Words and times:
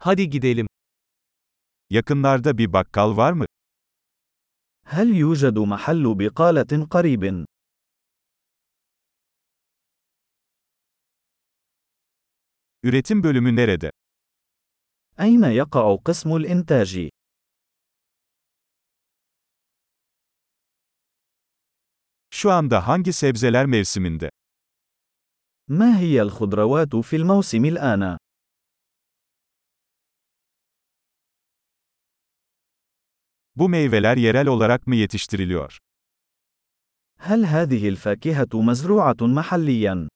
Hadi 0.00 0.30
gidelim. 0.30 0.66
Yakınlarda 1.90 2.58
bir 2.58 2.72
bakkal 2.72 3.16
var 3.16 3.32
mı? 3.32 3.46
هل 4.84 5.08
يوجد 5.14 5.58
محل 5.58 6.04
بقالة 6.18 6.86
قريب؟ 6.90 7.44
Üretim 12.82 13.22
bölümü 13.22 13.56
nerede? 13.56 13.90
أين 15.20 15.44
يقع 15.44 15.96
قسم 16.04 16.36
الإنتاج؟ 16.36 17.08
Şu 22.30 22.50
anda 22.50 22.86
hangi 22.88 23.12
sebzeler 23.12 23.66
mevsiminde? 23.66 24.30
ما 25.68 25.98
هي 25.98 26.22
الخضروات 26.22 26.96
في 26.96 27.16
الموسم 27.16 27.64
الآن؟ 27.64 28.18
Bu 33.57 33.69
meyveler 33.69 34.17
yerel 34.17 34.47
olarak 34.47 34.87
mı 34.87 34.95
yetiştiriliyor? 34.95 35.77
هل 37.19 37.45
هذه 37.45 37.83
الفاكهة 37.93 38.53
مزروعة 38.53 39.21
محلياً؟ 39.21 40.09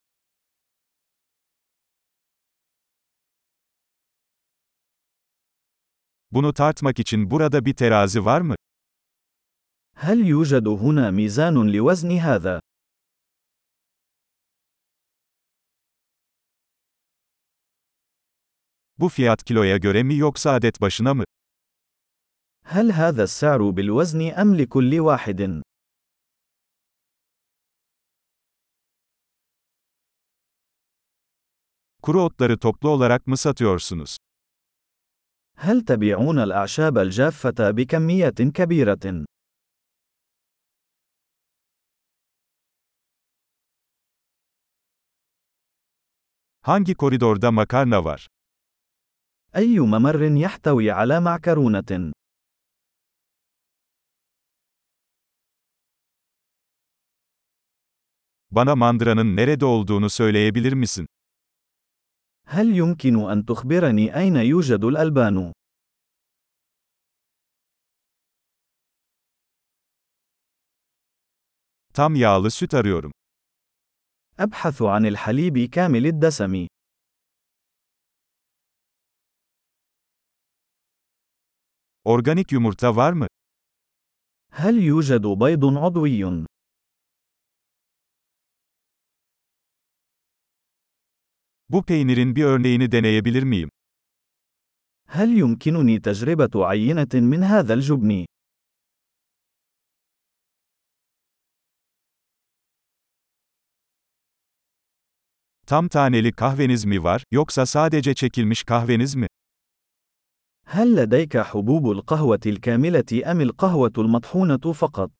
Bunu 6.31 6.53
tartmak 6.53 6.99
için 6.99 7.31
burada 7.31 7.65
bir 7.65 7.73
terazi 7.73 8.25
var 8.25 8.41
mı? 8.41 8.55
هل 9.95 10.19
يوجد 10.27 10.67
هنا 10.67 11.11
ميزان 11.11 11.71
لوزن 11.71 12.11
هذا؟ 12.11 12.59
Bu 18.97 19.09
fiyat 19.09 19.43
kiloya 19.43 19.77
göre 19.77 20.03
mi 20.03 20.15
yoksa 20.15 20.51
adet 20.51 20.81
başına 20.81 21.13
mı? 21.13 21.23
هل 22.72 22.92
هذا 22.92 23.22
السعر 23.22 23.70
بالوزن 23.70 24.30
أم 24.30 24.54
لكل 24.54 25.00
واحد؟ 25.00 25.62
Kuru 32.02 32.22
otları 32.22 32.58
toplu 32.58 32.88
olarak 32.88 33.26
mı 33.26 33.36
satıyorsunuz? 33.36 34.16
هل 35.56 35.80
تبيعون 35.80 36.38
الأعشاب 36.38 36.98
الجافة 36.98 37.70
بكميات 37.70 38.42
كبيرة؟ 38.42 39.24
Hangi 46.62 46.94
koridorda 46.94 47.50
makarna 47.50 48.04
var? 48.04 48.26
أي 49.56 49.80
ممر 49.80 50.22
يحتوي 50.22 50.90
على 50.90 51.20
معكرونة؟ 51.20 52.12
Bana 58.51 58.75
mandıranın 58.75 59.35
nerede 59.35 59.65
olduğunu 59.65 60.09
söyleyebilir 60.09 60.73
misin? 60.73 61.07
هل 62.47 62.67
يمكن 62.81 63.15
أن 63.31 63.45
تخبرني 63.45 64.15
أين 64.15 64.35
يوجد 64.35 64.83
الألبان؟ 64.83 65.53
Tam 71.93 72.15
yağlı 72.15 72.51
süt 72.51 72.73
arıyorum. 72.73 73.11
أبحث 74.39 74.81
عن 74.81 75.05
الحليب 75.05 75.69
كامل 75.69 76.05
الدسم. 76.05 76.67
Organik 82.03 82.51
yumurta 82.51 82.95
var 82.95 83.13
mı? 83.13 83.27
هل 84.51 84.75
يوجد 84.83 85.21
بيض 85.21 85.77
عضوي؟ 85.77 86.45
Bu 91.71 91.83
peynirin 91.83 92.35
bir 92.35 92.43
örneğini 92.43 92.91
deneyebilir 92.91 93.43
miyim? 93.43 93.69
هل 95.07 95.29
يمكنني 95.37 95.99
تجربة 95.99 96.65
عينة 96.65 97.13
من 97.13 97.43
هذا 97.43 97.73
الجبن؟ 97.73 98.25
Tam 105.67 105.87
taneli 105.87 106.31
kahveniz 106.31 106.85
mi 106.85 107.03
var, 107.03 107.23
yoksa 107.31 107.65
sadece 107.65 108.13
çekilmiş 108.13 108.63
kahveniz 108.63 109.15
mi? 109.15 109.27
هل 110.69 110.95
لديك 110.95 111.37
حبوب 111.37 111.91
القهوة 111.91 112.39
الكاملة 112.45 113.31
أم 113.31 113.41
القهوة 113.41 113.93
المطحونة 113.97 114.73
فقط؟ 114.73 115.11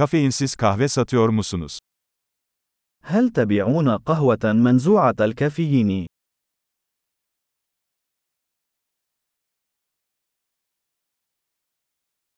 Kafeinsiz 0.00 0.56
kahve 0.56 0.88
satıyor 0.88 1.28
musunuz? 1.28 1.78
هل 3.02 3.30
تبيعون 3.30 3.88
قهوة 3.98 4.52
منزوعة 4.52 5.16
الكافيين؟ 5.20 6.06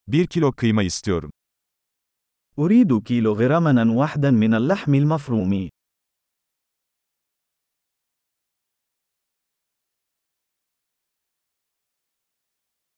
Bir 0.06 0.26
kilo 0.26 0.52
kıyma 0.52 0.82
istiyorum. 0.82 1.30
أريد 2.58 3.02
كيلوغراما 3.02 3.84
واحدا 3.98 4.30
من 4.30 4.54
اللحم 4.54 4.94
المفروم. 4.94 5.68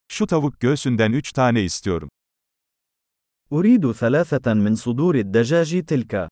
Şu 0.08 0.26
tavuk 0.26 0.60
göğsünden 0.60 1.12
3 1.12 1.32
tane 1.32 1.62
istiyorum. 1.62 2.08
أريد 3.55 3.91
ثلاثة 3.91 4.53
من 4.53 4.75
صدور 4.75 5.15
الدجاج 5.15 5.83
تلك. 5.83 6.27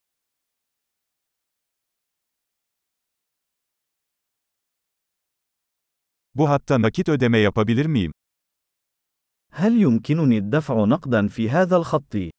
Bu 6.35 6.49
hatta 6.49 6.81
nakit 6.81 7.09
ödeme 7.09 7.37
yapabilir 7.37 7.85
miyim? 7.85 8.11
هل 9.51 9.81
يمكنني 9.81 10.37
الدفع 10.37 10.85
نقدا 10.85 11.27
في 11.27 11.49
هذا 11.49 11.77
الخط؟ 11.77 12.32